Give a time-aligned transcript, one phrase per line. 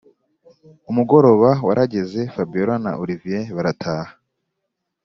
[0.91, 4.13] umugoroba warageze fabiora na olivier barataha.